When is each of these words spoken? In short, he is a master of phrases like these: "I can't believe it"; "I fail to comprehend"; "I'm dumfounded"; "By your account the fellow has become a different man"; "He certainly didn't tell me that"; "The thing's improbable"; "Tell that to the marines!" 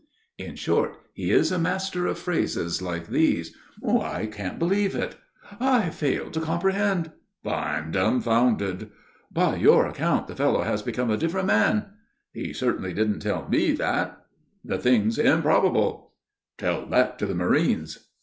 In 0.39 0.55
short, 0.55 0.97
he 1.13 1.29
is 1.29 1.51
a 1.51 1.59
master 1.59 2.07
of 2.07 2.17
phrases 2.17 2.81
like 2.81 3.09
these: 3.09 3.55
"I 3.87 4.25
can't 4.25 4.57
believe 4.57 4.95
it"; 4.95 5.15
"I 5.59 5.91
fail 5.91 6.31
to 6.31 6.41
comprehend"; 6.41 7.11
"I'm 7.45 7.91
dumfounded"; 7.91 8.89
"By 9.31 9.57
your 9.57 9.85
account 9.85 10.25
the 10.25 10.35
fellow 10.35 10.63
has 10.63 10.81
become 10.81 11.11
a 11.11 11.17
different 11.17 11.45
man"; 11.45 11.85
"He 12.33 12.51
certainly 12.51 12.93
didn't 12.93 13.19
tell 13.19 13.47
me 13.47 13.73
that"; 13.73 14.19
"The 14.65 14.79
thing's 14.79 15.19
improbable"; 15.19 16.13
"Tell 16.57 16.87
that 16.87 17.19
to 17.19 17.27
the 17.27 17.35
marines!" 17.35 18.07